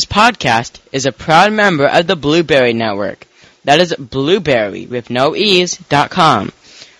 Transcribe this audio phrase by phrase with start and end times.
[0.00, 3.28] This podcast is a proud member of the Blueberry Network.
[3.62, 6.50] That is blueberry with no ease dot com.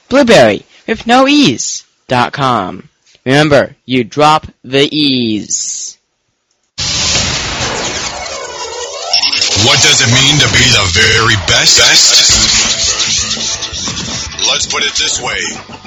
[0.09, 2.89] Blueberry with no ease dot com.
[3.25, 5.99] Remember, you drop the ease.
[9.67, 11.79] What does it mean to be the very best?
[11.79, 12.74] Best?
[14.47, 15.41] Let's put it this way.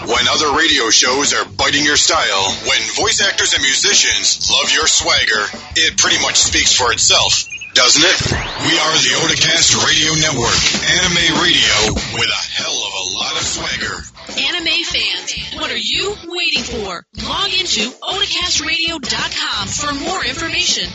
[0.08, 4.88] When other radio shows are biting your style, when voice actors and musicians love your
[4.88, 5.44] swagger,
[5.76, 8.20] it pretty much speaks for itself, doesn't it?
[8.66, 10.58] We are the Otacast Radio Network,
[10.90, 14.04] anime radio with a hell of a lot of swagger.
[14.36, 17.06] Anime fans, what are you waiting for?
[17.24, 20.90] Log into otacastradio.com for more information.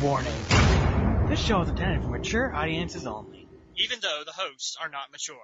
[0.00, 0.59] Warning.
[1.30, 3.46] This show is intended for mature audiences only.
[3.76, 5.36] even though the hosts are not mature.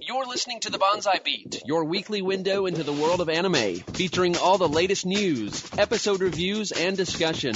[0.00, 4.36] You're listening to the Bonsai Beat, your weekly window into the world of anime, featuring
[4.36, 7.54] all the latest news, episode reviews, and discussion.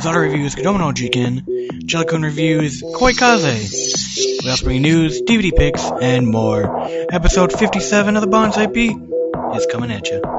[0.00, 1.42] Zara reviews Kodomo Jikan,
[1.82, 3.98] Jellokun reviews Koi Kaze,
[4.42, 6.88] we also bring news, DVD picks, and more.
[7.12, 8.96] Episode 57 of the Bonsai Beat
[9.56, 10.37] is coming at you.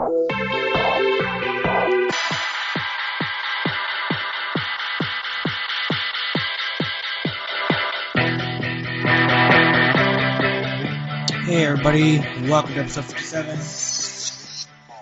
[11.69, 12.17] Everybody,
[12.49, 13.59] welcome to episode 57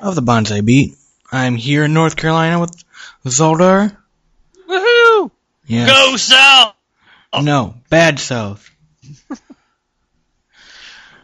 [0.01, 0.97] of the Bonsai Beat.
[1.31, 2.83] I'm here in North Carolina with
[3.23, 3.95] Zaldar.
[4.67, 5.31] Woohoo!
[5.65, 5.89] Yes.
[5.89, 6.75] Go south!
[7.41, 8.69] No, bad south.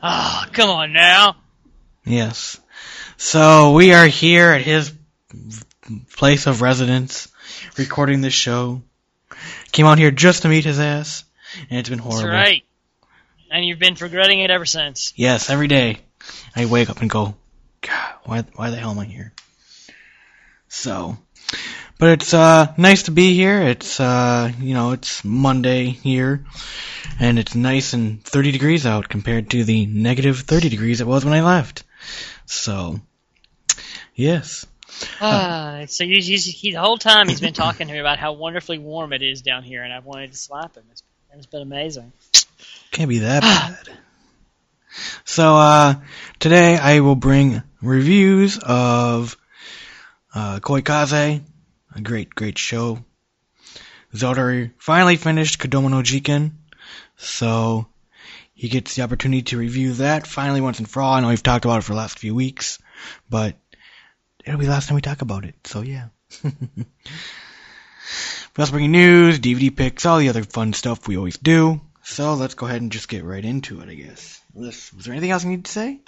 [0.01, 1.35] Ah, come on now.
[2.05, 2.57] Yes.
[3.17, 4.93] So we are here at his
[6.15, 7.27] place of residence,
[7.77, 8.81] recording this show.
[9.73, 11.25] Came out here just to meet his ass,
[11.69, 12.31] and it's been horrible.
[12.31, 12.63] That's right.
[13.53, 15.13] And you've been regretting it ever since.
[15.15, 15.99] Yes, every day
[16.55, 17.35] I wake up and go,
[17.81, 19.31] God, why, why the hell am I here?
[20.69, 21.19] So,
[21.99, 23.61] but it's uh nice to be here.
[23.61, 26.45] It's uh you know it's Monday here,
[27.19, 31.23] and it's nice and 30 degrees out compared to the negative 30 degrees it was
[31.23, 31.83] when I left.
[32.47, 33.01] So,
[34.15, 34.65] yes.
[35.21, 38.33] Ah, so you, you, he, the whole time he's been talking to me about how
[38.33, 40.85] wonderfully warm it is down here, and I've wanted to slap him.
[40.91, 42.11] It's, it's been amazing.
[42.93, 43.97] Can't be that bad.
[45.25, 45.95] So, uh,
[46.39, 49.35] today I will bring reviews of,
[50.33, 51.41] uh, Koikaze,
[51.95, 53.03] a great, great show.
[54.13, 56.51] Zodari finally finished Kodomo no Jikan,
[57.17, 57.87] so
[58.53, 61.15] he gets the opportunity to review that finally once and for all.
[61.15, 62.77] I know we've talked about it for the last few weeks,
[63.27, 63.55] but
[64.45, 66.09] it'll be the last time we talk about it, so yeah.
[66.43, 66.51] we
[68.59, 71.81] also bring you news, DVD picks, all the other fun stuff we always do.
[72.03, 74.41] So let's go ahead and just get right into it, I guess.
[74.53, 75.99] Was was there anything else you need to say?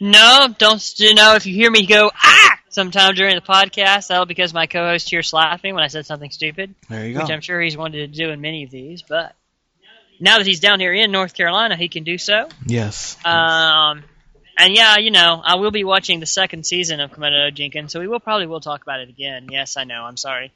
[0.00, 4.26] No, don't you know if you hear me go ah sometime during the podcast, that'll
[4.26, 7.20] be because my co-host here slapped me when I said something stupid, There you go.
[7.20, 9.02] which I'm sure he's wanted to do in many of these.
[9.02, 9.34] But
[10.20, 12.48] now that he's down here in North Carolina, he can do so.
[12.66, 13.16] Yes.
[13.24, 14.04] Um,
[14.56, 18.00] and yeah, you know, I will be watching the second season of Komodo Jenkins, so
[18.00, 19.48] we will probably will talk about it again.
[19.50, 20.02] Yes, I know.
[20.04, 20.52] I'm sorry,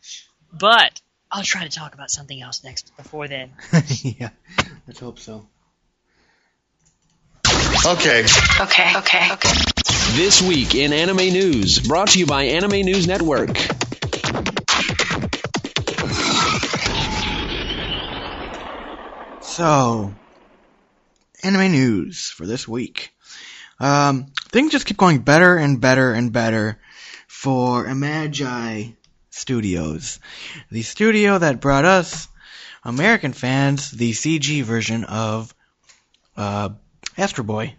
[0.52, 1.00] but
[1.34, 3.52] I'll try to talk about something else next before then.
[4.02, 4.28] yeah.
[4.86, 5.46] Let's hope so.
[7.86, 8.26] Okay.
[8.60, 9.54] Okay, okay, okay.
[10.12, 13.56] This week in anime news, brought to you by Anime News Network.
[19.40, 20.12] So,
[21.42, 23.14] anime news for this week.
[23.80, 26.78] Um, things just keep going better and better and better
[27.26, 28.96] for Imagi
[29.34, 30.20] Studios,
[30.70, 32.28] the studio that brought us
[32.84, 35.54] American fans the CG version of
[36.36, 36.68] uh,
[37.16, 37.74] Astro Boy.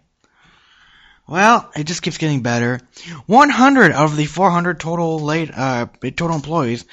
[1.28, 2.80] Well, it just keeps getting better.
[3.26, 6.84] 100 of the 400 total laid uh, total employees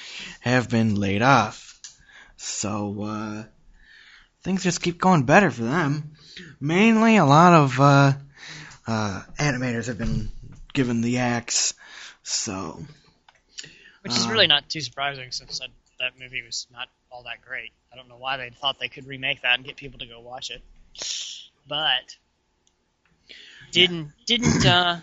[0.41, 1.79] have been laid off.
[2.37, 3.43] So uh,
[4.43, 6.11] things just keep going better for them.
[6.59, 8.13] Mainly, a lot of uh,
[8.85, 10.29] uh, animators have been
[10.71, 11.73] given the axe.
[12.21, 12.85] So
[14.01, 15.69] Which is Uh, really not too surprising since that,
[15.99, 17.71] that movie was not all that great.
[17.93, 20.19] I don't know why they thought they could remake that and get people to go
[20.19, 20.61] watch it,
[21.67, 22.17] but
[23.71, 24.99] didn't didn't uh,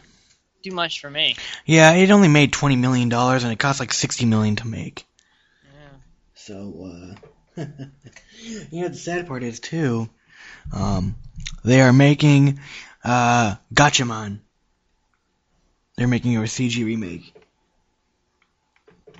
[0.63, 1.37] do much for me.
[1.65, 5.07] yeah, it only made 20 million dollars, and it cost like 60 million to make.
[5.65, 5.99] Yeah.
[6.35, 7.15] So,
[7.57, 7.63] uh,
[8.71, 10.09] you know, the sad part is too,
[10.75, 11.17] um,
[11.65, 12.61] they are making,
[13.05, 14.41] uh, Gatchaman.
[15.97, 17.35] They're making a CG remake.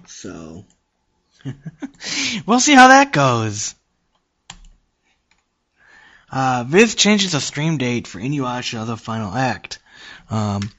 [0.09, 0.65] So,
[2.47, 3.75] we'll see how that goes.
[6.31, 9.79] Uh, Viz changes the stream date for Inuyasha the final act.
[10.31, 10.71] Um,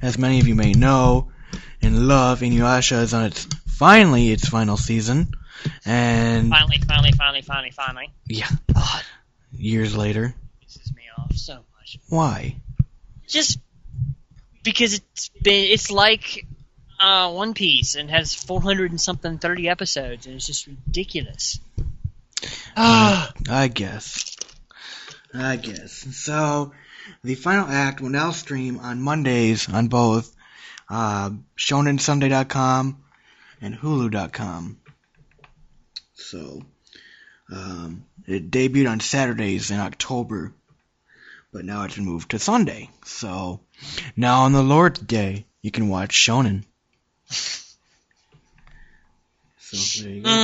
[0.00, 1.30] as many of you may know
[1.82, 5.32] and love, Inuyasha is on its finally its final season,
[5.84, 8.10] and Finally, finally, finally, finally, finally.
[8.26, 8.48] yeah,
[9.52, 10.34] years later.
[10.64, 11.98] Pisses me off so much.
[12.08, 12.56] Why?
[13.26, 13.58] Just
[14.62, 16.46] because it's been, it's like
[17.04, 21.60] uh, One Piece and has 400 and something 30 episodes, and it's just ridiculous.
[22.76, 24.36] Ah, I guess.
[25.34, 25.92] I guess.
[26.16, 26.72] So,
[27.22, 30.34] the final act will now stream on Mondays on both
[30.88, 33.02] uh, ShonenSunday.com
[33.60, 34.78] and Hulu.com.
[36.14, 36.62] So,
[37.52, 40.54] um, it debuted on Saturdays in October,
[41.52, 42.88] but now it's been moved to Sunday.
[43.04, 43.60] So,
[44.16, 46.64] now on the Lord's Day, you can watch Shonen.
[49.74, 50.28] So, there you go.
[50.28, 50.34] mm,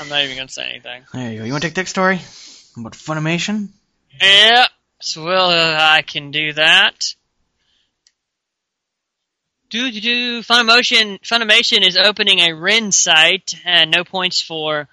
[0.00, 1.04] I'm not even gonna say anything.
[1.14, 1.44] There you go.
[1.44, 2.20] You want to take that story?
[2.76, 3.68] About Funimation?
[4.20, 4.66] Yeah,
[5.00, 7.14] so well, uh, I can do that.
[9.70, 10.42] Do do do.
[10.42, 14.88] Funimation Funimation is opening a Rin site, and no points for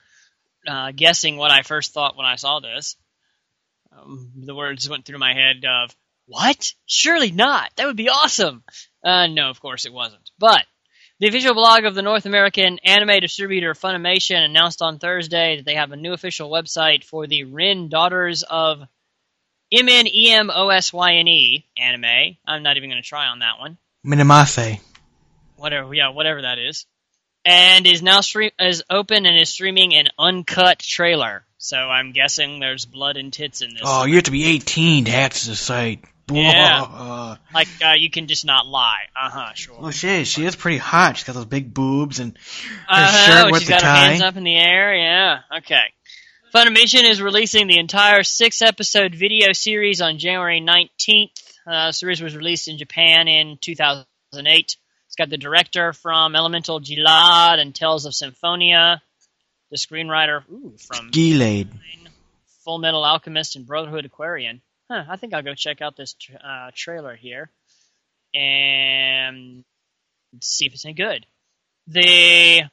[0.68, 2.96] uh, guessing what I first thought when I saw this.
[3.92, 5.94] Um, the words went through my head of
[6.28, 6.74] what?
[6.86, 7.72] Surely not.
[7.76, 8.64] That would be awesome.
[9.04, 10.32] Uh, no, of course it wasn't.
[10.38, 10.66] But
[11.20, 15.76] the official blog of the North American anime distributor Funimation announced on Thursday that they
[15.76, 18.82] have a new official website for the Rin Daughters of
[19.72, 22.38] M N E M O S Y N E anime.
[22.46, 23.78] I'm not even going to try on that one.
[24.06, 24.80] Minamase.
[25.58, 26.86] Whatever, yeah, whatever that is.
[27.46, 31.46] And is now stream is open and is streaming an uncut trailer.
[31.58, 33.84] So I'm guessing there's blood and tits in this.
[33.84, 36.04] Oh, you have to be 18 to access the site.
[36.36, 37.36] Yeah.
[37.54, 39.08] Like uh, you can just not lie.
[39.20, 39.54] Uh huh.
[39.56, 39.76] Sure.
[39.80, 41.18] Oh shit, she is pretty hot.
[41.18, 44.06] She's got those big boobs and her Uh-huh, shirt with she's the got her tie.
[44.10, 44.96] hands up in the air.
[44.96, 45.40] Yeah.
[45.60, 45.82] Okay.
[46.54, 51.30] Funimation is releasing the entire six-episode video series on January 19th.
[51.68, 54.76] Uh, the series was released in Japan in 2008.
[55.08, 59.02] It's got the director from Elemental Gelade and Tales of Symphonia,
[59.72, 61.70] the screenwriter ooh, from Gelade.
[62.64, 64.62] Full Metal Alchemist and Brotherhood Aquarion.
[64.90, 67.52] Huh, I think I'll go check out this tra- uh, trailer here
[68.34, 69.64] and
[70.42, 71.26] see if it's any good.
[71.88, 72.64] The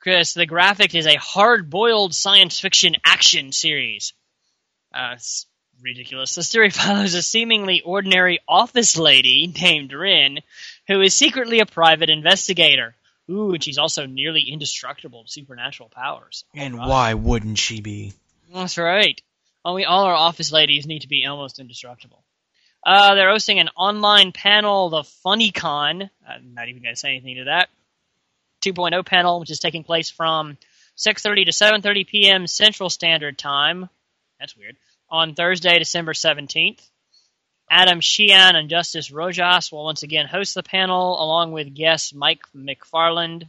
[0.00, 4.12] Chris, the graphic is a hard-boiled science fiction action series.
[4.94, 5.46] Uh, it's
[5.82, 6.34] ridiculous.
[6.34, 10.38] The story follows a seemingly ordinary office lady named Rin,
[10.86, 12.94] who is secretly a private investigator.
[13.30, 16.44] Ooh, and she's also nearly indestructible to supernatural powers.
[16.54, 16.88] And Alright.
[16.88, 18.12] why wouldn't she be?
[18.54, 19.20] That's right.
[19.68, 22.24] Only all our office ladies need to be almost indestructible.
[22.86, 26.08] Uh, they're hosting an online panel, the FuniCon.
[26.26, 27.68] I'm not even going to say anything to that.
[28.62, 30.56] 2.0 panel, which is taking place from
[30.96, 32.46] 6:30 to 7:30 p.m.
[32.46, 33.90] Central Standard Time.
[34.40, 34.78] That's weird.
[35.10, 36.80] On Thursday, December 17th.
[37.70, 42.40] Adam Sheehan and Justin Rojas will once again host the panel, along with guest Mike
[42.56, 43.46] McFarland,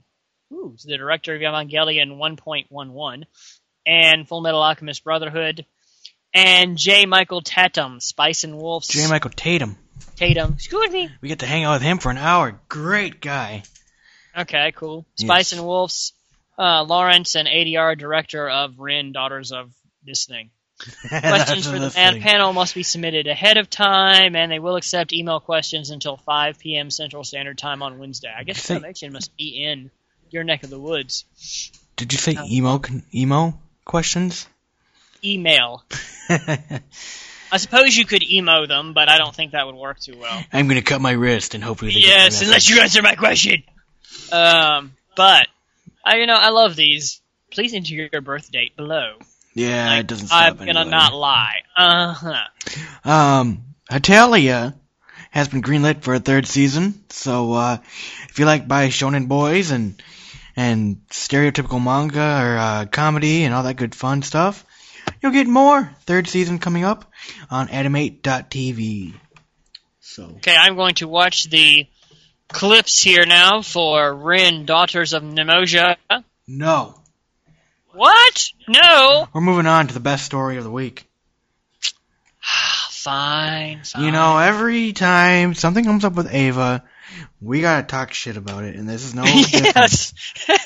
[0.50, 3.24] who's the director of Evangelion 1.11
[3.86, 5.66] and Full Metal Alchemist Brotherhood,
[6.34, 7.06] and J.
[7.06, 8.88] Michael Tatum, Spice and Wolves.
[8.88, 9.08] J.
[9.08, 9.78] Michael Tatum.
[10.16, 10.54] Tatum.
[10.54, 11.10] Excuse me.
[11.22, 12.60] We get to hang out with him for an hour.
[12.70, 13.64] Great guy.
[14.38, 15.06] Okay, cool.
[15.16, 15.60] Spice Yes.
[15.60, 16.14] and Wolves,
[16.58, 19.72] uh, Lawrence, and ADR director of Rin, Daughters of
[20.06, 20.52] this thing.
[21.10, 21.90] Questions for the
[22.22, 26.58] panel must be submitted ahead of time, and they will accept email questions until 5
[26.60, 26.90] p.m.
[26.90, 28.32] Central Standard Time on Wednesday.
[28.34, 29.92] I guess Say- Funimation must be in
[30.30, 31.26] your neck of the woods.
[31.98, 32.82] Did you say emo
[33.14, 34.48] emo questions?
[35.24, 35.84] Email.
[37.52, 40.44] I suppose you could emo them, but I don't think that would work too well.
[40.54, 43.64] I'm gonna cut my wrist and hopefully they Yes, unless you answer my question.
[44.32, 45.48] Um, but
[46.06, 47.22] I, you know, I love these.
[47.52, 49.16] Please enter your birth date below.
[49.56, 51.62] Yeah, Like, it doesn't I'm stop gonna not lie.
[51.76, 53.10] Uh huh.
[53.10, 54.76] Um, Hetalia
[55.32, 57.78] has been greenlit for a third season, so uh,
[58.30, 60.02] if you like bishonen boys and
[60.56, 64.66] and stereotypical manga or uh, comedy and all that good fun stuff,
[65.22, 65.90] you'll get more.
[66.06, 67.12] Third season coming up
[67.50, 69.14] on Animate.tv.
[70.00, 71.88] So Okay, I'm going to watch the
[72.48, 75.98] clips here now for Rin, Daughters of Nemosia.
[76.48, 76.96] no,
[77.94, 78.50] What?
[78.68, 79.28] No.
[79.34, 81.06] we're moving on to the best story of the week.
[82.42, 84.04] fine, fine.
[84.04, 86.84] You know, every time something comes up with Ava,
[87.42, 90.14] we gotta talk shit about it, and this is no yes.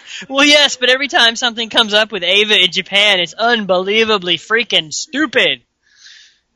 [0.29, 4.93] well, yes, but every time something comes up with Ava in Japan, it's unbelievably freaking
[4.93, 5.63] stupid.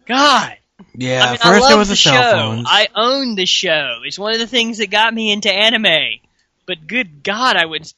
[0.06, 0.58] God.
[0.96, 2.32] Yeah, I mean, first love it was the the cell show.
[2.32, 2.68] phones.
[2.70, 4.02] I own the show.
[4.04, 6.20] It's one of the things that got me into anime.
[6.66, 7.92] But good God, I would.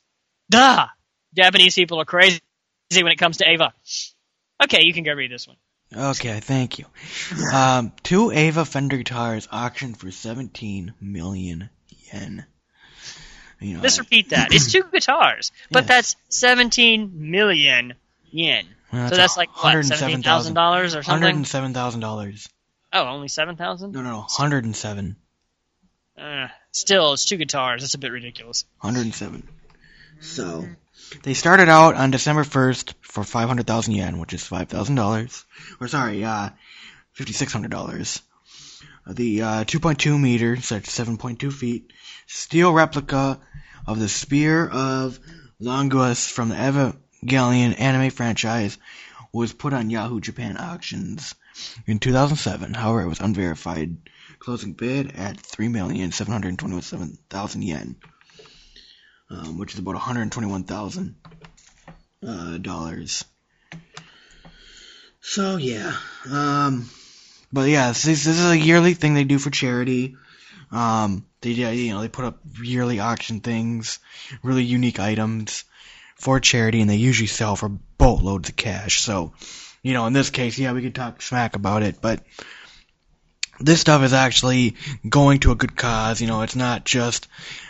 [0.50, 0.88] Duh!
[1.36, 2.40] Japanese people are crazy
[2.92, 3.74] when it comes to Ava.
[4.64, 5.58] Okay, you can go read this one.
[5.96, 6.86] Okay, thank you.
[7.54, 11.70] Um, two Ava Fender guitars auctioned for 17 million
[12.14, 12.46] yen.
[13.60, 14.54] You know, Let's I- repeat that.
[14.54, 15.88] It's two guitars, but Yes.
[15.88, 17.94] that's 17 million
[18.32, 18.66] yen.
[18.94, 21.44] well, so that's like what, seventeen thousand dollars or something?
[21.44, 22.48] $107,000.
[22.94, 23.92] Oh, only seven thousand?
[23.92, 25.16] No, no, no, 107.
[26.18, 27.82] Uh, still, it's two guitars.
[27.82, 28.66] That's a bit ridiculous.
[28.82, 29.48] 107.
[30.22, 30.66] So,
[31.24, 35.46] they started out on December 1st for 500,000 yen, which is $5,000.
[35.80, 36.50] Or sorry, uh,
[37.18, 38.22] $5,600.
[39.12, 41.92] The uh, 2.2 meter, so that's 7.2 feet,
[42.28, 43.40] steel replica
[43.88, 45.20] of the Spear of
[45.60, 48.78] Longus from the Evangelion anime franchise
[49.34, 51.34] was put on Yahoo Japan auctions
[51.86, 52.74] in 2007.
[52.74, 53.98] However, it was unverified,
[54.40, 57.96] closing bid at 3,727,000 yen
[59.30, 61.16] um, which is about 121,000
[62.28, 63.24] uh, dollars.
[65.22, 65.96] So yeah,
[66.30, 66.90] um,
[67.52, 70.16] but yeah, this, this is a yearly thing they do for charity.
[70.72, 74.00] Um, they you know they put up yearly auction things,
[74.44, 75.64] really unique items
[76.16, 79.02] for charity, and they usually sell for boatloads of cash.
[79.02, 79.34] So,
[79.82, 82.24] you know, in this case, yeah, we could talk smack about it, but
[83.60, 84.76] this stuff is actually
[85.08, 86.22] going to a good cause.
[86.22, 87.28] You know, it's not just,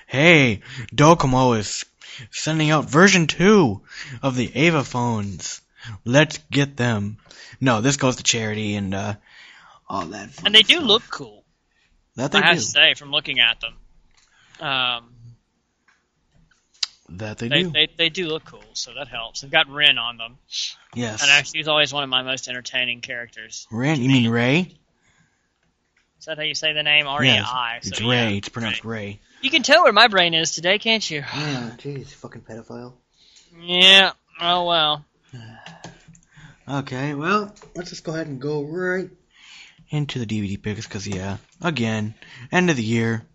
[0.07, 0.62] hey,
[0.93, 1.86] Docomo is
[2.31, 3.81] sending out version 2
[4.24, 5.62] of the Ava phones.
[6.03, 7.17] Let's get them.
[7.62, 9.13] No, this goes to charity and, uh,
[9.89, 10.88] all that fun And they do stuff.
[10.88, 11.43] look cool.
[12.15, 12.62] That they I have do.
[12.62, 13.74] to say, from looking at them,
[14.60, 15.10] um,
[17.10, 17.69] That they, they, do.
[17.72, 18.63] they they do look cool.
[18.74, 19.41] So that helps.
[19.41, 20.38] They've got Ren on them,
[20.93, 21.22] yes.
[21.22, 23.67] and actually, he's always one of my most entertaining characters.
[23.72, 24.75] Ren, you mean Ray?
[26.19, 27.08] Is that how you say the name?
[27.08, 27.48] R E Yes.
[27.50, 27.77] I.
[27.81, 28.15] It's so, Ray.
[28.31, 29.22] yeah, It's pronounced Ray.
[29.41, 31.19] You can tell where my brain is today, can't you?
[31.19, 32.93] Yeah, jeez, fucking pedophile.
[33.60, 34.12] Yeah.
[34.41, 35.05] Oh well.
[36.67, 39.10] Okay, well, let's just go ahead and go right
[39.89, 42.13] into the DVD picks, because, yeah, again,
[42.51, 43.25] end of the year.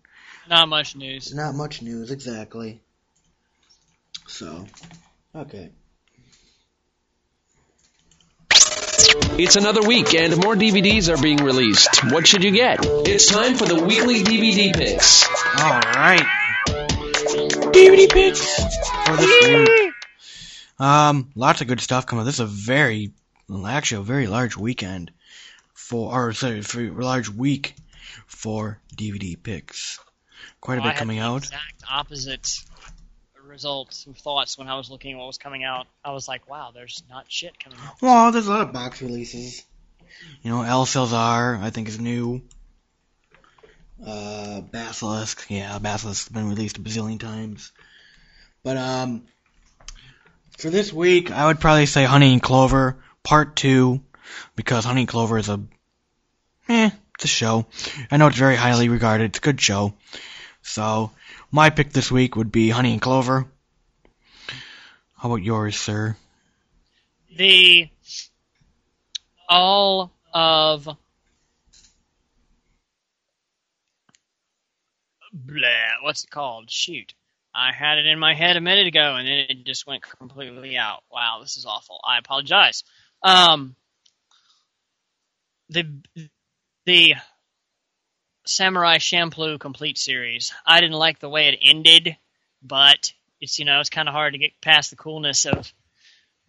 [0.49, 1.33] Not much news.
[1.33, 2.81] Not much news, exactly.
[4.27, 4.65] So,
[5.35, 5.69] okay.
[9.37, 12.03] It's another week and more DVDs are being released.
[12.11, 12.79] What should you get?
[12.81, 15.27] It's time for the weekly DVD picks.
[15.59, 16.25] Alright.
[17.73, 18.55] DVD picks
[19.05, 19.93] for this week.
[20.79, 22.25] Um, lots of good stuff coming.
[22.25, 23.11] This is a very,
[23.49, 25.11] well, actually, a very large weekend
[25.75, 27.75] for, or sorry, for large week
[28.25, 29.99] for DVD picks.
[30.61, 31.37] Quite a Well, I bit had coming the out.
[31.43, 32.49] Exact opposite
[33.45, 35.85] results and thoughts when I was looking at what was coming out.
[36.03, 38.01] I was like, wow, there's not shit coming out.
[38.01, 39.63] Well, there's a lot of box releases.
[40.41, 42.41] You know, El Celzar, I think, is new.
[44.05, 47.71] Uh, Basilisk, yeah, Basilisk's been released a bazillion times.
[48.63, 49.23] But, um,
[50.57, 54.01] for this week, I would probably say Honey and Clover, Part 2,
[54.55, 55.59] because Honey Clover is a,
[56.69, 57.65] eh, it's a show.
[58.11, 59.93] I know it's very highly regarded, it's a good show.
[60.61, 61.11] So,
[61.51, 63.45] my pick this week would be Honey and Clover.
[65.17, 66.15] How about yours, sir?
[67.35, 67.89] The
[69.47, 70.87] all of
[75.33, 76.69] blah, what's it called?
[76.71, 77.13] Shoot.
[77.53, 80.77] I had it in my head a minute ago and then it just went completely
[80.77, 81.03] out.
[81.11, 81.99] Wow, this is awful.
[82.05, 82.83] I apologize.
[83.21, 83.75] Um
[85.69, 85.87] the
[86.85, 87.15] the
[88.45, 90.53] Samurai Champloo complete series.
[90.65, 92.17] I didn't like the way it ended,
[92.61, 95.73] but it's you know, it's kind of hard to get past the coolness of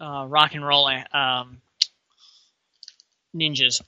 [0.00, 1.61] uh, rock and roll um,
[3.35, 3.82] ninjas.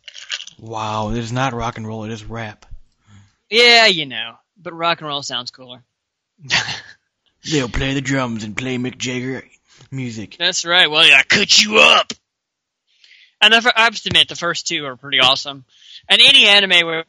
[0.58, 2.66] Wow, it is not rock and roll, it is rap.
[3.50, 5.82] Yeah, you know, but rock and roll sounds cooler.
[7.50, 9.44] They'll play the drums and play Mick Jagger
[9.90, 10.36] music.
[10.38, 10.90] That's right.
[10.90, 12.12] Well, yeah, I cut you up.
[13.40, 15.64] And the, I have to admit, the first two are pretty awesome.
[16.08, 17.04] And any anime where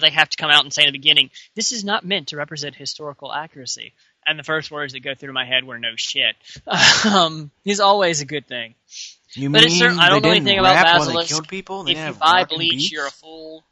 [0.00, 2.36] they have to come out and say in the beginning, "This is not meant to
[2.36, 3.92] represent historical accuracy,"
[4.26, 6.36] and the first words that go through my head were "no shit,"
[7.04, 8.74] um, is always a good thing.
[9.34, 11.28] You But mean certain- I don't know anything about rap while they Basilisk.
[11.28, 11.84] killed people?
[11.84, 12.92] They if you buy Bleach, beats?
[12.92, 13.64] you're a fool.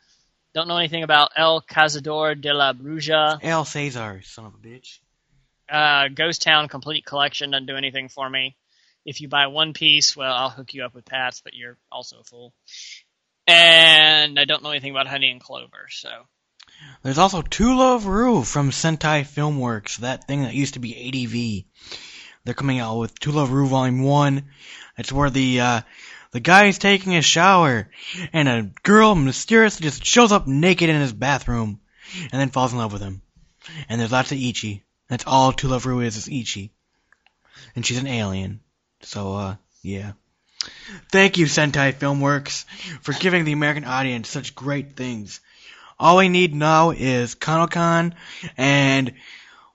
[0.54, 3.38] Don't know anything about El Cazador de la Bruja.
[3.42, 4.98] El Cesar, son of a bitch.
[5.70, 8.54] Uh, Ghost Town Complete Collection doesn't do anything for me.
[9.04, 12.20] If you buy one piece, well, I'll hook you up with Pats, but you're also
[12.20, 12.54] a fool.
[13.46, 16.08] And I don't know anything about Honey and Clover, so.
[17.02, 21.98] There's also To Love Ru from Sentai Filmworks, that thing that used to be ADV.
[22.44, 24.44] They're coming out with To Love Ru Volume 1.
[24.98, 25.80] It's where the, uh,
[26.30, 27.90] the guy is taking a shower,
[28.32, 31.80] and a girl mysteriously just shows up naked in his bathroom,
[32.20, 33.22] and then falls in love with him.
[33.88, 34.82] And there's lots of ecchi.
[35.08, 36.70] That's all To Love Ru is, is ecchi.
[37.76, 38.60] And she's an alien.
[39.02, 40.12] So, uh, yeah.
[41.10, 42.64] Thank you, Sentai Filmworks,
[43.00, 45.40] for giving the American audience such great things.
[45.98, 48.14] All we need now is Kanokon
[48.56, 49.12] and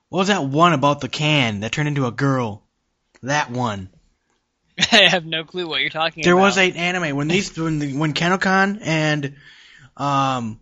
[0.08, 2.62] what was that one about the can that turned into a girl?
[3.22, 3.90] That one.
[4.92, 6.38] I have no clue what you're talking There about.
[6.38, 9.36] There was an anime when these when the, when Kanokon and
[9.96, 10.60] um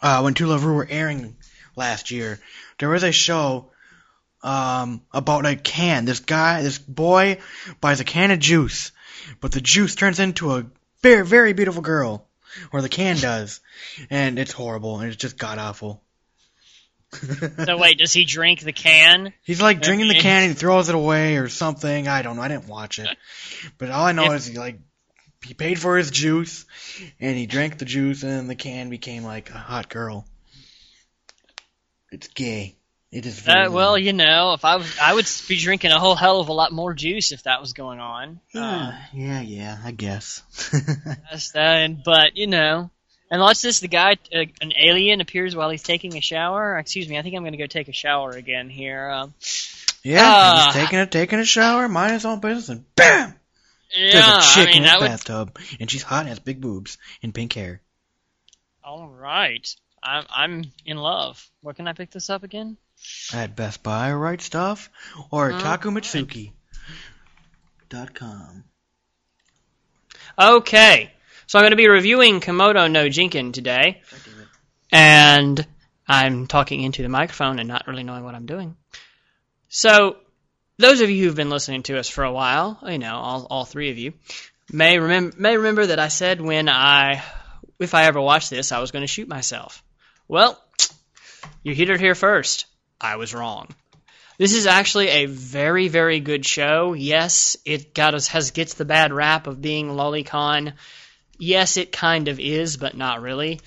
[0.00, 1.36] uh when To Love Ru were airing
[1.74, 2.40] last year,
[2.78, 3.70] there was a show
[4.42, 6.04] um about a can.
[6.04, 7.38] This guy, this boy
[7.80, 8.92] buys a can of juice,
[9.40, 10.66] but the juice turns into a
[11.02, 12.26] very very beautiful girl,
[12.72, 13.60] or the can does,
[14.10, 16.02] and it's horrible and it's just god awful.
[17.64, 19.32] So wait, does he drink the can?
[19.42, 22.08] He's like drinking the can and he throws it away or something.
[22.08, 22.42] I don't know.
[22.42, 23.08] I didn't watch it.
[23.78, 24.80] But all I know is he like
[25.44, 26.64] he paid for his juice
[27.20, 30.26] and he drank the juice and the can became like a hot girl.
[32.10, 32.76] It's gay.
[33.16, 35.98] It is very Uh, well, you know, if I was, I would be drinking a
[35.98, 38.40] whole hell of a lot more juice if that was going on.
[38.54, 40.42] Uh, yeah, yeah, yeah, I guess.
[41.30, 42.90] that's that, but you know,
[43.30, 46.76] unless this the guy, uh, an alien appears while he's taking a shower.
[46.76, 49.08] Excuse me, I think I'm going to go take a shower again here.
[49.08, 49.32] Um,
[50.02, 50.70] yeah, Ah.
[50.74, 53.34] he's taking a taking a shower, mind his own business, and bam!
[53.94, 55.06] There's a chick I mean in the would.
[55.08, 57.80] bathtub, and she's hot and has big boobs and pink hair.
[58.84, 59.66] All right,
[60.02, 61.48] I'm I'm in love.
[61.62, 62.76] Where can I pick this up again?
[63.32, 64.88] At Best Buy, Right Stuf,
[65.30, 66.52] or Mm, Takumitsuki.
[67.88, 68.64] Dot com.
[70.38, 71.10] Okay,
[71.46, 74.02] so I'm going to be reviewing Komodo no Jinkin today,
[74.92, 75.66] and
[76.06, 78.76] I'm talking into the microphone and not really knowing what I'm doing.
[79.68, 80.16] So,
[80.78, 83.64] those of you who've been listening to us for a while, you know, all, all
[83.64, 84.14] three of you,
[84.72, 87.22] may remember may remember that I said when I,
[87.78, 89.82] if I ever watched this, I was going to shoot myself.
[90.28, 90.60] Well,
[91.62, 92.66] you hit it here first.
[93.00, 93.68] I was wrong.
[94.38, 96.92] This is actually a very, very good show.
[96.92, 100.74] Yes, it got us has gets the bad rap of being lolicon.
[101.38, 103.60] Yes, it kind of is, but not really.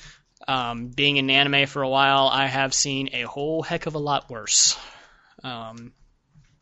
[0.47, 3.99] Um, being in anime for a while, I have seen a whole heck of a
[3.99, 4.77] lot worse.
[5.43, 5.93] Um,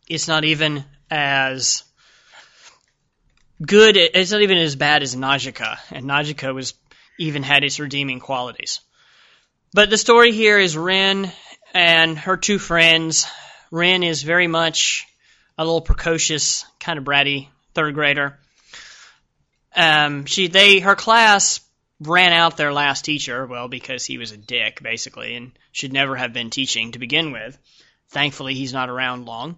[0.10, 1.84] it's not even as
[3.65, 3.98] good.
[3.98, 6.74] It's not even as bad as Najica, and Najica was
[7.20, 8.80] even had its redeeming qualities.
[9.74, 11.32] But the story here is Rin
[11.78, 13.28] and her two friends.
[13.70, 15.06] Rin is very much
[15.60, 18.40] a little precocious, kind of bratty third grader.
[19.76, 21.60] Um, she they her class
[22.00, 26.16] ran out their last teacher, well, because he was a dick, basically, and should never
[26.16, 27.58] have been teaching to begin with.
[28.10, 29.58] Thankfully, he's not around long.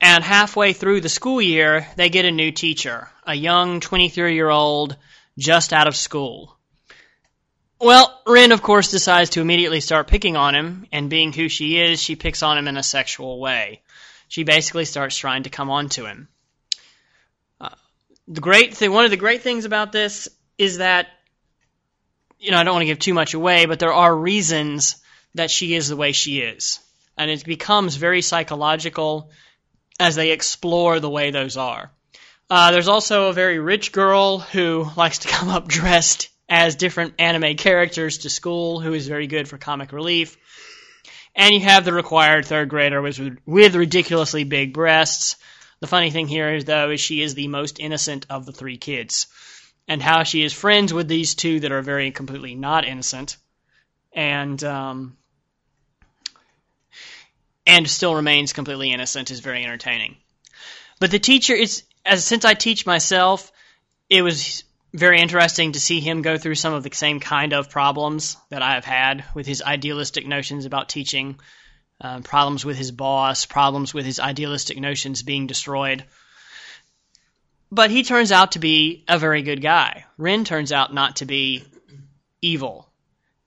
[0.00, 4.48] And halfway through the school year, they get a new teacher, a young 23 year
[4.48, 4.96] old
[5.38, 6.56] just out of school.
[7.82, 11.80] Well, Rin, of course, decides to immediately start picking on him, and being who she
[11.80, 13.82] is, she picks on him in a sexual way.
[14.28, 16.28] She basically starts trying to come on to him.
[17.60, 17.70] Uh,
[18.28, 21.08] the great thing, one of the great things about this is that,
[22.38, 25.02] you know, I don't want to give too much away, but there are reasons
[25.34, 26.78] that she is the way she is.
[27.18, 29.32] And it becomes very psychological
[29.98, 31.90] as they explore the way those are.
[32.48, 37.14] Uh, there's also a very rich girl who likes to come up dressed as different
[37.18, 40.36] anime characters to school, who is very good for comic relief.
[41.34, 45.36] And you have the required third grader with, with ridiculously big breasts.
[45.80, 48.76] The funny thing here is, though, is she is the most innocent of the three
[48.76, 49.28] kids.
[49.88, 53.38] And how she is friends with these two that are very completely not innocent.
[54.12, 55.16] And, um,
[57.66, 60.18] and still remains completely innocent is very entertaining.
[61.00, 63.50] But the teacher is, as since I teach myself,
[64.10, 67.70] it was very interesting to see him go through some of the same kind of
[67.70, 71.38] problems that I have had with his idealistic notions about teaching,
[72.00, 76.04] uh, problems with his boss, problems with his idealistic notions being destroyed.
[77.70, 80.04] But he turns out to be a very good guy.
[80.18, 81.64] Rin turns out not to be
[82.42, 82.90] evil.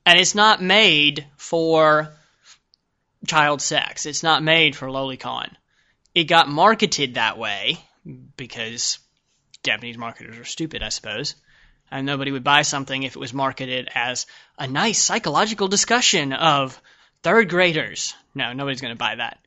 [0.04, 2.12] And it's not made for
[3.28, 4.06] child sex.
[4.08, 5.50] It's not made for lolicon.
[6.16, 7.78] It got marketed that way
[8.36, 8.98] because
[9.66, 11.36] Japanese marketers are stupid, I suppose.
[11.92, 14.26] And nobody would buy something if it was marketed as
[14.58, 16.82] a nice psychological discussion of
[17.22, 18.14] third graders.
[18.34, 19.40] No, nobody's going to buy that.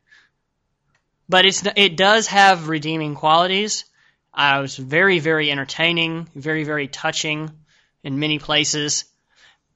[1.29, 3.85] But it's it does have redeeming qualities.
[4.33, 7.51] I was very very entertaining, very very touching
[8.03, 9.05] in many places.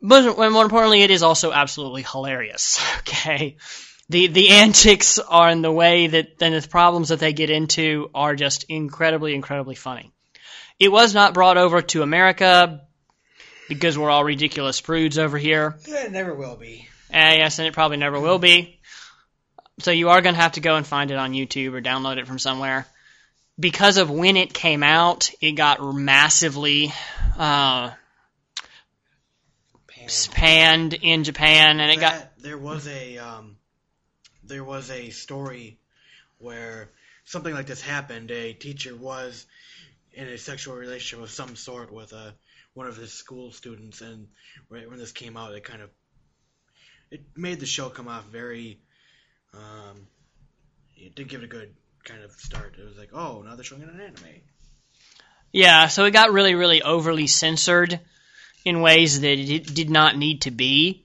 [0.01, 2.81] But more importantly, it is also absolutely hilarious.
[3.03, 3.57] Okay,
[4.09, 8.11] the the antics are in the way that and the problems that they get into
[8.15, 10.13] are just incredibly incredibly funny.
[10.83, 12.81] It was not brought over to America
[13.68, 15.79] because we're all ridiculous prudes over here.
[15.87, 16.88] It never will be.
[17.09, 18.81] Uh, yes, and it probably never will be.
[19.79, 22.18] So you are going to have to go and find it on YouTube or download
[22.18, 22.88] it from somewhere.
[23.61, 26.92] because of when it came out, it got massively
[27.38, 27.92] uh,
[30.33, 33.57] panned in Japan, and it got there was a um,
[34.42, 35.79] there was a story
[36.38, 36.90] where
[37.25, 38.33] something like this happened.
[38.33, 39.47] A teacher was
[40.14, 42.35] in a sexual relationship of some sort with a
[42.75, 44.29] one of his school students, and
[44.68, 45.90] right when this came out, it kind of
[47.11, 48.81] it made the show come off very.
[49.55, 50.07] Um,
[50.96, 52.77] it did give it a good kind of start.
[52.79, 54.40] It was like, oh, now they're showing it anime.
[55.53, 58.01] Yeah, so it got really, really overly censored
[58.64, 61.05] in ways that it did not need to be.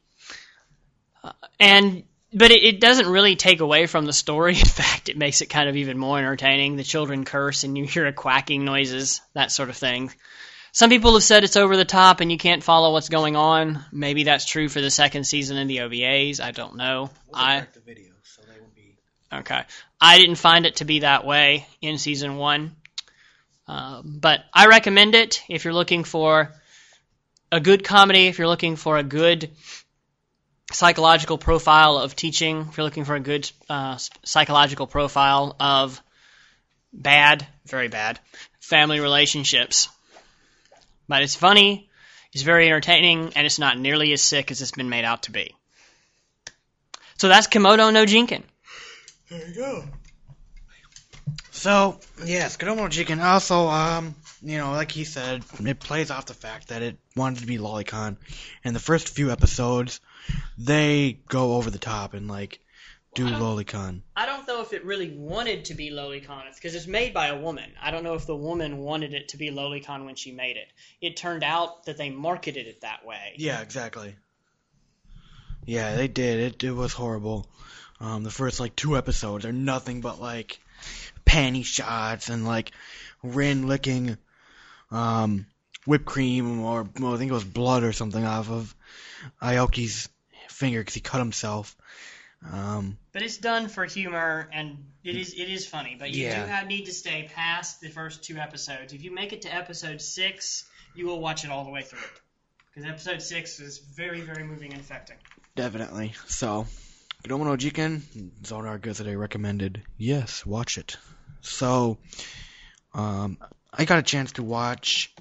[1.24, 4.54] Uh, and but it, it doesn't really take away from the story.
[4.60, 6.76] In fact, it makes it kind of even more entertaining.
[6.76, 10.12] The children curse and you hear a quacking noises, that sort of thing.
[10.72, 13.84] Some people have said it's over the top and you can't follow what's going on.
[13.92, 16.40] Maybe that's true for the second season in the OVAs.
[16.40, 17.10] I don't know.
[17.34, 18.96] I the video, so they will be.
[19.34, 19.64] Okay.
[20.00, 22.76] I didn't find it to be that way in season one.
[23.68, 26.54] Uh, but I recommend it if you're looking for
[27.52, 29.50] a good comedy, if you're looking for a good
[30.72, 36.02] psychological profile of teaching, if you're looking for a good uh, psychological profile of
[36.92, 38.20] bad, very bad,
[38.60, 39.90] family relationships.
[41.08, 41.90] But it's funny,
[42.34, 45.32] it's very entertaining, and it's not nearly as sick as it's been made out to
[45.32, 45.56] be.
[47.18, 48.44] So that's Komodo no Jinkin.
[49.30, 49.84] There you go.
[51.52, 56.36] So yes, Kodomo Chicken also, um, you know, like he said, it plays off the
[56.36, 58.18] fact that it wanted to be Lolicon.
[58.64, 60.00] In the first few episodes,
[60.58, 62.60] they go over the top and like
[63.16, 64.02] do Well, I Lolicon.
[64.16, 67.38] I don't know if it really wanted to be Lolicon because it's made by a
[67.38, 67.72] woman.
[67.82, 70.68] I don't know if the woman wanted it to be Lolicon when she made it.
[71.02, 73.34] It turned out that they marketed it that way.
[73.38, 74.16] Yeah, exactly.
[75.66, 76.40] Yeah, they did.
[76.40, 77.48] It it was horrible.
[78.00, 80.60] Um, the first like two episodes are nothing but like
[81.26, 82.72] panty shots and like
[83.24, 84.18] Rin licking
[84.92, 85.48] um,
[85.86, 88.76] whipped cream or well, I think it was blood or something off of
[89.42, 90.08] Aoki's
[90.58, 91.76] finger because he cut himself.
[92.52, 95.96] Um, But it's done for humor and it is it is funny.
[96.00, 96.44] But you Yeah.
[96.44, 98.94] do have, need to stay past the first two episodes.
[98.94, 100.66] If you make it to episode six,
[100.96, 102.00] you will watch it all the way through.
[102.74, 105.18] Because episode six is very very moving and affecting.
[105.56, 106.14] definitely.
[106.28, 106.68] So,
[107.24, 108.02] Kodomo no Jikan,
[108.44, 109.82] Zonar Gazette recommended.
[109.98, 110.98] Yes, watch it.
[111.42, 111.98] So,
[112.94, 113.38] um,
[113.74, 115.14] I got a chance to watch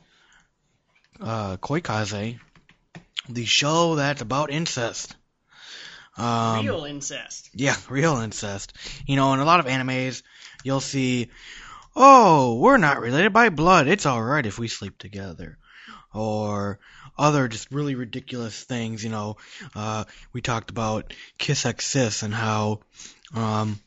[1.20, 2.38] uh, Koikaze,
[3.28, 5.16] the show that's about incest.
[6.16, 7.50] Um, Real incest.
[7.54, 8.72] Yeah, real incest.
[9.06, 10.22] You know, in a lot of animes,
[10.64, 11.30] you'll see,
[11.94, 13.86] oh, we're not related by blood.
[13.86, 15.58] It's alright if we sleep together.
[16.14, 16.78] Or
[17.18, 19.36] other just really ridiculous things, you know.
[19.74, 22.80] Uh, we talked about Kiss X Sis and how,
[23.34, 23.78] um,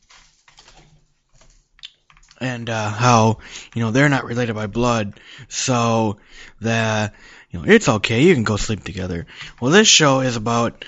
[2.40, 3.38] and, uh, how,
[3.74, 5.20] you know, they're not related by blood.
[5.48, 6.18] So,
[6.60, 7.14] that,
[7.50, 8.22] you know, it's okay.
[8.22, 9.26] You can go sleep together.
[9.60, 10.84] Well, this show is about,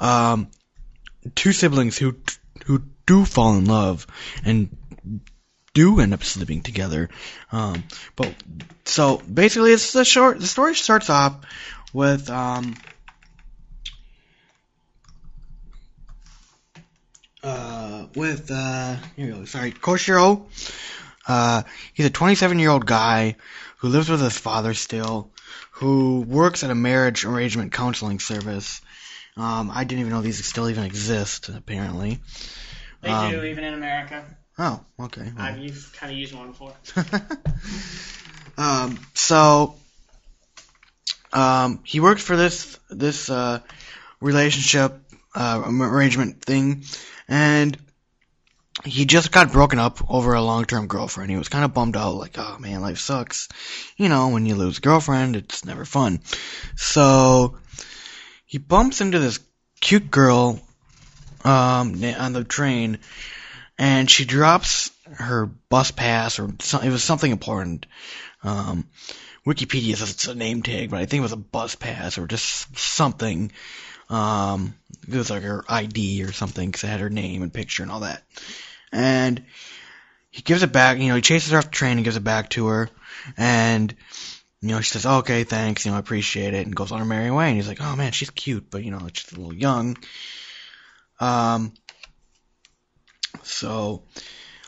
[0.00, 0.48] um,
[1.34, 2.16] two siblings who
[2.66, 4.06] who do fall in love
[4.44, 4.76] and
[5.74, 7.10] do end up sleeping together.
[7.52, 7.84] Um,
[8.16, 8.32] but
[8.84, 10.40] so basically, it's the short.
[10.40, 11.44] The story starts off
[11.92, 12.76] with um,
[17.42, 19.44] uh, with uh, here we go.
[19.44, 20.46] Sorry, Koshiro.
[21.26, 21.62] Uh,
[21.94, 23.36] he's a 27 year old guy
[23.78, 25.30] who lives with his father still,
[25.72, 28.80] who works at a marriage arrangement counseling service.
[29.36, 32.20] Um, I didn't even know these still even exist, apparently.
[33.02, 34.24] They Um, do even in America.
[34.58, 35.32] Oh, okay.
[35.36, 35.46] well.
[35.46, 36.72] I've used, kind of used one before.
[38.58, 39.74] um, so,
[41.32, 43.58] um, he worked for this this uh,
[44.20, 45.00] relationship
[45.34, 46.84] uh, arrangement thing,
[47.26, 47.76] and
[48.84, 51.30] he just got broken up over a long term girlfriend.
[51.30, 53.48] He was kind of bummed out, like, oh man, life sucks.
[53.96, 56.20] You know, when you lose a girlfriend, it's never fun.
[56.76, 57.56] So,
[58.54, 59.40] he bumps into this
[59.80, 60.60] cute girl
[61.42, 63.00] um, on the train,
[63.76, 67.86] and she drops her bus pass, or it was something important.
[68.44, 68.86] Um,
[69.44, 72.28] Wikipedia says it's a name tag, but I think it was a bus pass or
[72.28, 73.50] just something.
[74.08, 74.76] Um,
[75.08, 77.90] it was like her ID or something because it had her name and picture and
[77.90, 78.22] all that.
[78.92, 79.44] And
[80.30, 81.00] he gives it back.
[81.00, 82.88] You know, he chases her off the train and gives it back to her.
[83.36, 83.92] And
[84.64, 85.84] you know, she says, "Okay, thanks.
[85.84, 87.48] You know, I appreciate it," and goes on her merry way.
[87.48, 89.98] And he's like, "Oh man, she's cute, but you know, she's a little young."
[91.20, 91.74] Um.
[93.42, 94.04] So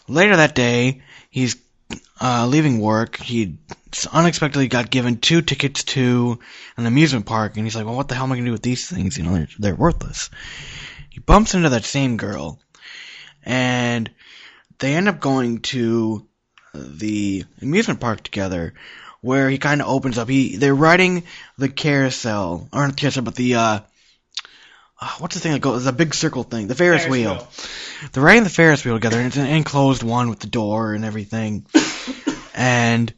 [0.06, 1.56] later that day, he's
[2.20, 3.16] uh, leaving work.
[3.16, 3.58] He
[4.12, 6.40] unexpectedly got given two tickets to
[6.76, 8.62] an amusement park, and he's like, "Well, what the hell am I gonna do with
[8.62, 9.16] these things?
[9.16, 10.28] You know, they're, they're worthless."
[11.08, 12.60] He bumps into that same girl,
[13.44, 14.10] and
[14.78, 16.28] they end up going to
[16.74, 18.74] the amusement park together,
[19.26, 20.28] where he kind of opens up.
[20.28, 21.24] He they're riding
[21.58, 23.80] the carousel, or not the carousel, but the uh,
[25.00, 25.84] uh, what's the thing that goes?
[25.84, 27.34] The big circle thing, the Ferris, Ferris wheel.
[27.34, 27.48] wheel.
[28.12, 31.04] They're riding the Ferris wheel together, and it's an enclosed one with the door and
[31.04, 31.66] everything.
[32.54, 33.12] and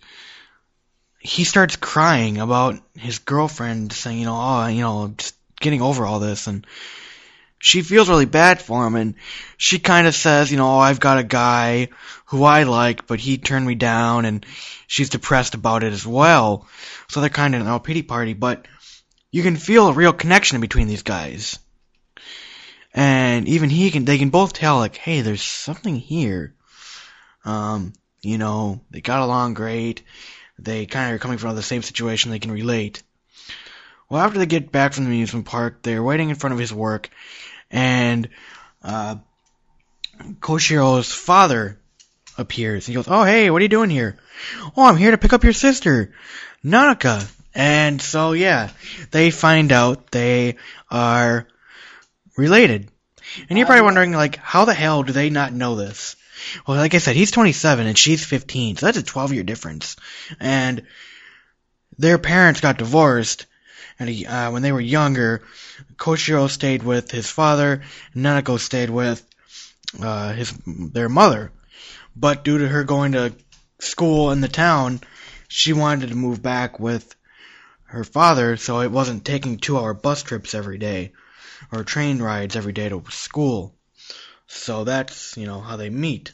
[1.20, 6.06] he starts crying about his girlfriend saying, you know, oh, you know, just getting over
[6.06, 6.66] all this, and
[7.58, 9.14] she feels really bad for him, and
[9.56, 11.88] she kind of says, you know, oh, I've got a guy
[12.26, 14.46] who I like, but he turned me down, and
[14.86, 16.66] she's depressed about it as well.
[17.08, 18.66] So they're kind of in a pity party, but
[19.30, 21.58] you can feel a real connection between these guys.
[22.94, 26.54] And even he can, they can both tell, like, hey, there's something here.
[27.44, 27.92] Um,
[28.22, 30.02] you know, they got along great.
[30.58, 32.30] They kind of are coming from the same situation.
[32.30, 33.02] They can relate.
[34.08, 36.72] Well, after they get back from the amusement park, they're waiting in front of his
[36.72, 37.10] work,
[37.70, 38.28] and
[38.82, 39.16] uh,
[40.40, 41.78] Koshiro's father
[42.36, 42.86] appears.
[42.86, 44.18] He goes, "Oh, hey, what are you doing here?"
[44.76, 46.12] "Oh, I'm here to pick up your sister,
[46.64, 48.70] Nanaka." And so, yeah,
[49.10, 50.56] they find out they
[50.90, 51.48] are
[52.36, 52.88] related.
[53.48, 56.16] And you're probably wondering, like, how the hell do they not know this?
[56.66, 59.96] Well, like I said, he's 27 and she's 15, so that's a 12 year difference.
[60.38, 60.84] And
[61.98, 63.46] their parents got divorced,
[63.98, 65.42] and he, uh, when they were younger,
[65.96, 67.82] Koshiro stayed with his father,
[68.14, 69.24] and Nanaka stayed with
[70.00, 71.52] uh, his their mother.
[72.14, 73.32] But due to her going to
[73.78, 75.00] school in the town,
[75.48, 77.14] she wanted to move back with
[77.84, 81.12] her father, so it wasn't taking two-hour bus trips every day
[81.72, 83.74] or train rides every day to school.
[84.46, 86.32] So that's you know how they meet.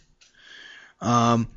[1.01, 1.49] Um,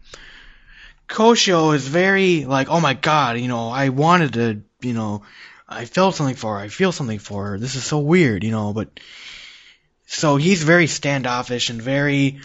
[1.08, 5.24] Koshiro is very like, oh my god, you know, I wanted to, you know,
[5.68, 6.64] I felt something for her.
[6.64, 7.60] I feel something for her.
[7.60, 9.00] This is so weird, you know, but
[10.06, 12.40] so he's very standoffish and very,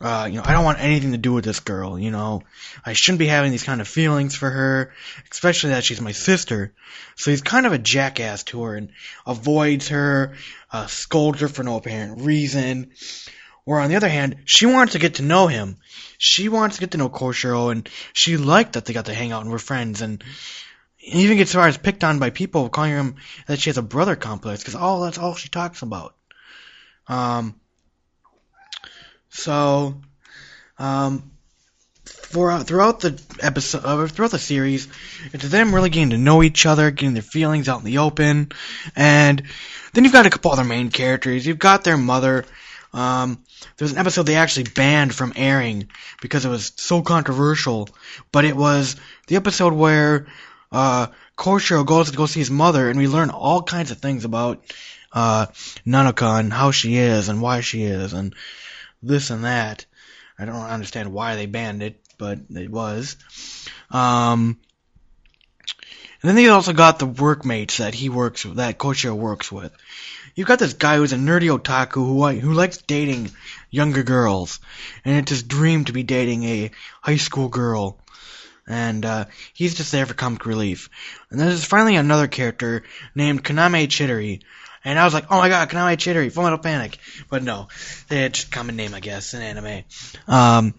[0.00, 2.42] uh, you know, I don't want anything to do with this girl, you know.
[2.84, 4.92] I shouldn't be having these kind of feelings for her,
[5.30, 6.74] especially that she's my sister.
[7.14, 8.90] So he's kind of a jackass to her and
[9.24, 10.34] avoids her,
[10.72, 12.90] uh, scolds her for no apparent reason.
[13.64, 15.78] Or on the other hand, she wants to get to know him.
[16.18, 19.32] She wants to get to know Koshiro, and she liked that they got to hang
[19.32, 20.22] out and were friends, and
[21.04, 24.16] even gets far as picked on by people calling him that she has a brother
[24.16, 26.14] complex, because all that's all she talks about.
[27.06, 27.60] Um,
[29.28, 30.00] so,
[30.78, 31.30] um,
[32.04, 34.88] for throughout the episode, uh, throughout the series,
[35.32, 38.52] it's them really getting to know each other, getting their feelings out in the open,
[38.96, 39.42] and
[39.92, 41.46] then you've got a couple other main characters.
[41.46, 42.44] You've got their mother.
[42.92, 43.42] Um,
[43.76, 45.88] there was an episode they actually banned from airing
[46.22, 47.88] because it was so controversial,
[48.30, 50.26] but it was the episode where
[50.74, 51.06] uh,
[51.38, 54.64] Koshiro goes to go see his mother, and we learn all kinds of things about
[55.12, 55.46] uh,
[55.86, 58.34] Nanaka and how she is and why she is and
[59.02, 59.86] this and that.
[60.36, 63.16] I don't understand why they banned it, but it was.
[63.90, 64.58] Um,
[66.20, 69.72] and then they also got the workmates that he works that Koshiro works with.
[70.34, 73.30] You've got this guy who's a nerdy otaku who who likes dating
[73.70, 74.58] younger girls,
[75.04, 77.98] and it's his dream to be dating a high school girl.
[78.66, 80.88] And uh, he's just there for comic relief.
[81.30, 82.82] And then there's finally another character
[83.14, 84.42] named Kaname Chidori.
[84.84, 86.98] And I was like, oh my god, Kaname Chidori, Full Metal Panic.
[87.28, 87.68] But no,
[88.10, 89.84] it's a common name, I guess, in anime.
[90.26, 90.74] Um,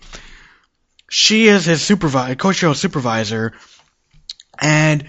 [1.10, 3.54] she is his supervisor, Koshiro's supervisor,
[4.60, 5.06] and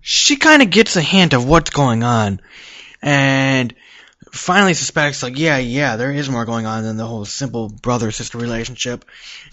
[0.00, 2.40] she kind of gets a hint of what's going on,
[3.00, 3.74] and
[4.32, 8.38] finally suspects, like, yeah, yeah, there is more going on than the whole simple brother-sister
[8.38, 9.04] relationship,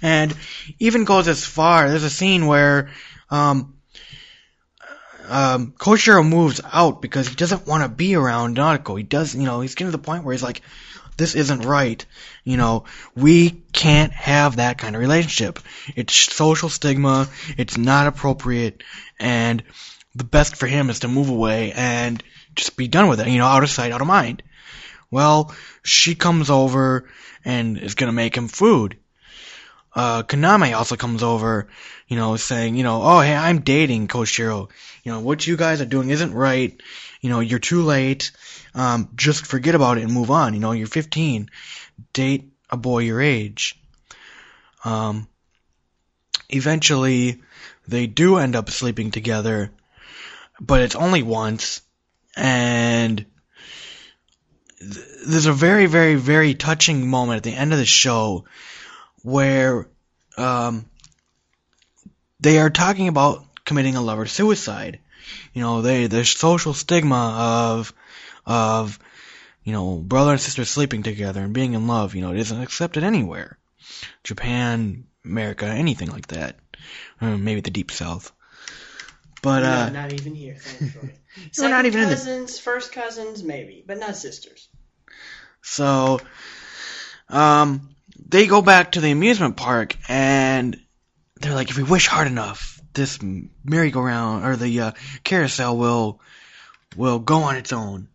[0.01, 0.35] and
[0.79, 2.89] even goes as far, there's a scene where,
[3.29, 3.75] um,
[5.27, 8.97] um, Koshiro moves out because he doesn't want to be around Nautico.
[8.97, 10.61] He does, you know, he's getting to the point where he's like,
[11.17, 12.03] this isn't right.
[12.43, 15.59] You know, we can't have that kind of relationship.
[15.95, 17.27] It's social stigma.
[17.57, 18.83] It's not appropriate.
[19.19, 19.61] And
[20.15, 22.23] the best for him is to move away and
[22.55, 23.27] just be done with it.
[23.27, 24.41] You know, out of sight, out of mind.
[25.11, 27.09] Well, she comes over
[27.43, 28.97] and is gonna make him food.
[29.95, 30.23] Uh,
[30.75, 31.67] also comes over,
[32.07, 34.69] you know, saying, you know, oh, hey, I'm dating Koshiro.
[35.03, 36.79] You know, what you guys are doing isn't right.
[37.21, 38.31] You know, you're too late.
[38.75, 40.53] Um, just forget about it and move on.
[40.53, 41.49] You know, you're 15.
[42.13, 43.79] Date a boy your age.
[44.85, 45.27] Um,
[46.49, 47.41] eventually,
[47.87, 49.71] they do end up sleeping together,
[50.61, 51.81] but it's only once.
[52.37, 53.25] And
[54.79, 58.45] there's a very, very, very touching moment at the end of the show
[59.23, 59.87] where
[60.37, 60.85] um,
[62.39, 64.99] they are talking about committing a lover suicide.
[65.53, 67.93] You know, they the social stigma of
[68.45, 68.97] of
[69.63, 72.15] you know brother and sister sleeping together and being in love.
[72.15, 73.57] You know, it isn't accepted anywhere.
[74.23, 76.57] Japan, America, anything like that.
[77.19, 78.31] Uh, maybe the deep south.
[79.41, 81.13] But no, uh, not even here, thankfully.
[81.51, 84.67] Second not even the- cousins, first cousins, maybe, but not sisters.
[85.61, 86.19] so
[87.29, 87.95] um,
[88.27, 90.79] they go back to the amusement park and
[91.39, 93.19] they're like, if we wish hard enough, this
[93.63, 94.91] merry-go-round or the uh,
[95.23, 96.19] carousel will
[96.97, 98.07] will go on its own.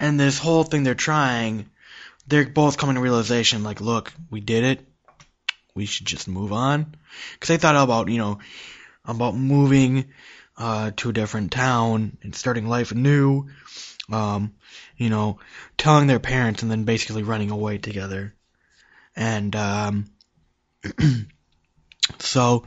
[0.00, 1.68] And this whole thing they're trying,
[2.26, 4.88] they're both coming to realization, like, look, we did it.
[5.74, 6.96] We should just move on.
[7.34, 8.38] Because they thought about, you know,
[9.08, 10.10] about moving
[10.56, 13.48] uh, to a different town and starting life anew.
[14.10, 14.54] Um,
[14.96, 15.38] you know,
[15.76, 18.34] telling their parents and then basically running away together.
[19.16, 20.06] And um,
[22.18, 22.64] so,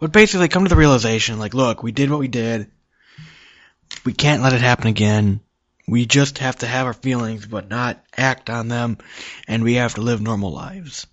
[0.00, 2.70] but basically come to the realization, like, look, we did what we did.
[4.04, 5.40] We can't let it happen again.
[5.86, 8.98] We just have to have our feelings, but not act on them,
[9.46, 11.06] and we have to live normal lives.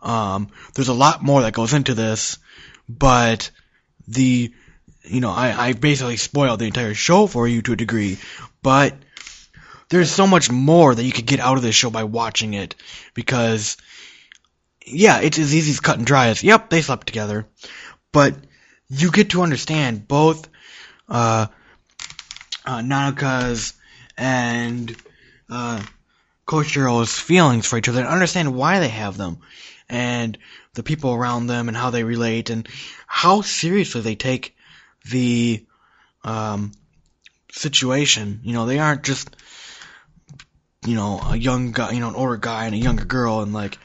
[0.00, 2.38] Um, there's a lot more that goes into this,
[2.88, 3.50] but
[4.08, 4.52] the,
[5.04, 8.18] you know, I, I basically spoiled the entire show for you to a degree,
[8.62, 8.94] but
[9.88, 12.74] there's so much more that you could get out of this show by watching it,
[13.14, 13.76] because,
[14.84, 17.46] yeah, it's as easy as cut and dry as, yep, they slept together,
[18.12, 18.34] but
[18.88, 20.48] you get to understand both,
[21.08, 21.46] uh,
[22.66, 23.74] uh, Nanaka's
[24.16, 24.94] and
[25.48, 25.82] uh,
[26.46, 29.38] Koshiro's feelings for each other and understand why they have them.
[29.88, 30.36] And
[30.74, 32.68] the people around them and how they relate and
[33.06, 34.56] how seriously they take
[35.10, 35.64] the
[36.24, 36.72] um,
[37.52, 38.40] situation.
[38.42, 39.34] You know, they aren't just
[40.86, 43.52] you know a young guy, you know, an older guy and a younger girl and
[43.52, 43.78] like,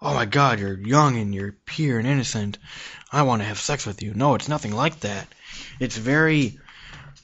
[0.00, 2.58] oh my God, you're young and you're pure and innocent.
[3.10, 4.12] I want to have sex with you.
[4.14, 5.28] No, it's nothing like that.
[5.80, 6.58] It's very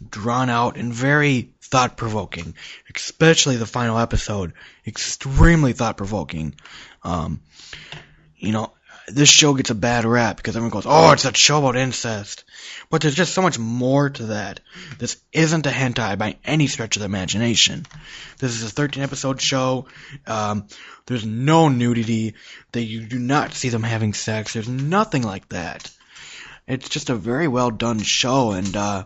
[0.08, 2.54] drawn out and very thought provoking,
[2.94, 4.54] especially the final episode.
[4.86, 6.54] Extremely thought provoking.
[7.02, 7.40] Um,
[8.36, 8.72] you know,
[9.14, 12.44] this show gets a bad rap because everyone goes, "Oh, it's that show about incest,"
[12.88, 14.60] but there's just so much more to that.
[14.98, 17.86] This isn't a hentai by any stretch of the imagination.
[18.38, 19.86] This is a 13 episode show.
[20.26, 20.66] Um,
[21.06, 22.34] there's no nudity.
[22.72, 24.52] That you do not see them having sex.
[24.52, 25.90] There's nothing like that.
[26.66, 29.04] It's just a very well done show, and uh,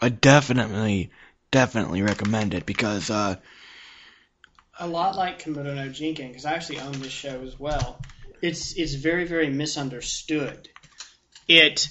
[0.00, 1.10] I definitely,
[1.50, 3.36] definitely recommend it because uh,
[4.78, 8.00] a lot like Kodomo no Jikan, because I actually own this show as well.
[8.42, 10.68] It's it's very very misunderstood.
[11.48, 11.88] It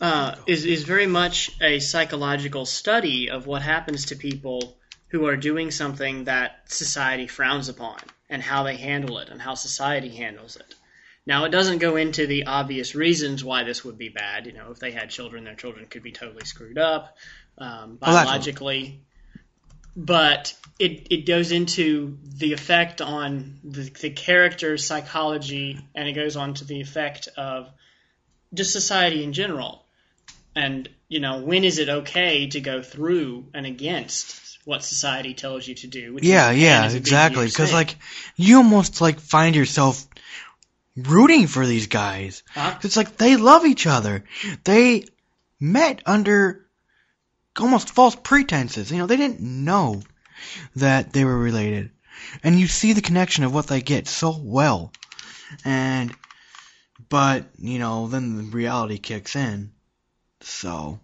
[0.00, 5.36] uh, is is very much a psychological study of what happens to people who are
[5.36, 10.56] doing something that society frowns upon and how they handle it and how society handles
[10.56, 10.74] it.
[11.26, 14.46] Now, it doesn't go into the obvious reasons why this would be bad.
[14.46, 17.16] You know, if they had children, their children could be totally screwed up
[17.58, 19.02] um, biologically.
[19.96, 26.36] But it, it goes into the effect on the, the character's psychology, and it goes
[26.36, 27.68] on to the effect of
[28.54, 29.84] just society in general.
[30.54, 35.66] And, you know, when is it okay to go through and against what society tells
[35.66, 36.14] you to do?
[36.14, 37.46] which is- Yeah, yeah, exactly.
[37.46, 37.96] Because like
[38.36, 40.06] you almost like find yourself
[40.96, 42.42] rooting for these guys.
[42.50, 42.76] Huh?
[42.82, 44.24] It's like they love each other.
[44.64, 45.04] They
[45.60, 46.66] met under
[47.58, 48.90] almost false pretenses.
[48.90, 50.02] You know, they didn't know
[50.76, 51.90] that they were related,
[52.42, 54.92] and you see the connection of what they get so well.
[55.64, 56.14] And
[57.08, 59.72] but you know, then the reality kicks in.
[60.40, 61.00] So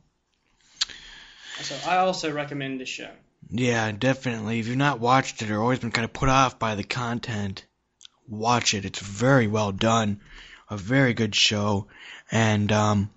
[1.60, 3.10] So I also recommend this show.
[3.50, 4.60] Yeah, definitely.
[4.60, 7.64] If you've not watched it or always been kind of put off by the content,
[8.28, 8.84] watch it.
[8.84, 10.20] It's very well done.
[10.68, 11.86] A very good show.
[12.30, 13.10] And, um,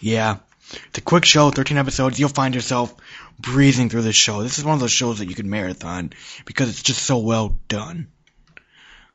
[0.00, 0.38] yeah.
[0.70, 2.18] It's a quick show, 13 episodes.
[2.18, 2.94] You'll find yourself
[3.38, 4.42] breezing through this show.
[4.42, 6.12] This is one of those shows that you can marathon
[6.44, 8.08] because it's just so well done.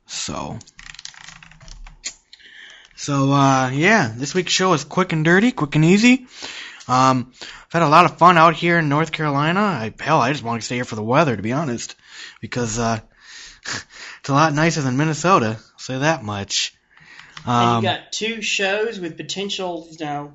[0.08, 0.60] So.
[2.96, 6.28] So, uh, yeah, this week's show is quick and dirty, quick and easy.
[6.88, 9.60] Um, I've had a lot of fun out here in North Carolina.
[9.60, 11.96] I, hell, I just want to stay here for the weather, to be honest,
[12.39, 13.00] because uh,
[14.20, 15.58] it's a lot nicer than Minnesota.
[15.60, 16.74] I'll say that much.
[17.46, 20.34] and Um, you got two shows with potential, you know,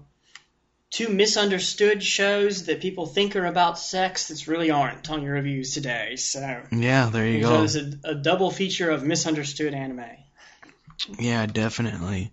[0.91, 5.75] two misunderstood shows that people think are about sex that really aren't on your reviews
[5.75, 6.17] today.
[6.17, 7.63] So yeah, there you go.
[7.63, 10.05] it's a, a double feature of misunderstood anime.
[11.19, 12.33] Yeah, definitely.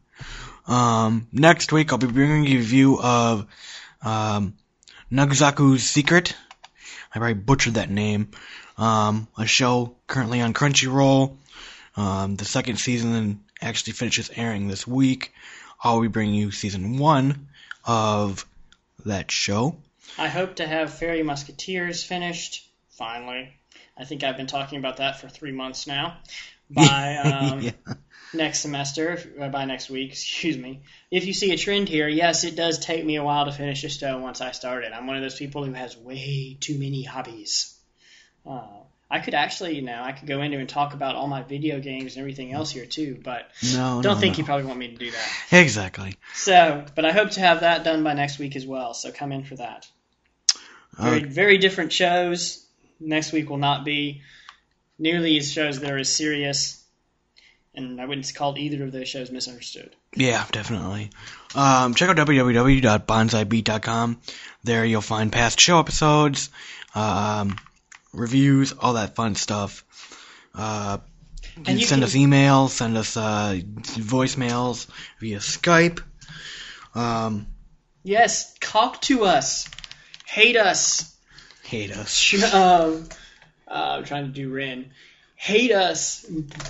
[0.68, 3.46] Um, next week I'll be bringing you a view of
[4.02, 4.56] um,
[5.12, 6.36] Nagzaku's Secret.
[7.14, 8.32] I probably butchered that name.
[8.78, 11.38] Um, a show currently on Crunchyroll.
[11.96, 15.32] Um, the second season actually finishes airing this week.
[15.82, 17.48] I'll be bringing you season one
[17.86, 18.46] of
[19.06, 19.78] that show.
[20.18, 23.54] I hope to have Fairy Musketeers finished finally.
[23.98, 26.18] I think I've been talking about that for three months now.
[26.70, 27.72] By um, yeah.
[28.34, 30.82] next semester, uh, by next week, excuse me.
[31.12, 33.84] If you see a trend here, yes, it does take me a while to finish
[33.84, 34.92] a show once I start it.
[34.92, 37.78] I'm one of those people who has way too many hobbies.
[38.50, 41.44] Uh, I could actually, you know, I could go into and talk about all my
[41.44, 44.38] video games and everything else here too, but No, don't no, think no.
[44.40, 45.30] you probably want me to do that.
[45.52, 46.16] Exactly.
[46.34, 48.96] So, but I hope to have that done by next week as well.
[48.96, 49.88] So come in for that.
[50.98, 52.66] Very, Uh, very different shows.
[53.00, 54.22] Next week will not be
[54.98, 56.82] nearly as shows that are as serious,
[57.76, 59.94] and I wouldn't call either of those shows misunderstood.
[60.16, 61.12] Yeah, definitely.
[61.54, 64.22] Um, check out www.bonsaibeat.com.
[64.64, 66.50] There you'll find past show episodes,
[66.96, 67.58] um,
[68.16, 69.84] reviews, all that fun stuff.
[70.54, 70.98] Uh,
[71.66, 74.88] And send can- us emails, send us uh, voicemails
[75.20, 76.02] via Skype.
[76.94, 77.48] Um,
[78.04, 79.68] Yes, talk to us,
[80.28, 81.16] hate us.
[81.64, 82.34] hate us.
[82.54, 83.10] Um,
[83.68, 84.92] uh, I'm trying to do Rin.
[85.38, 86.24] Hate us,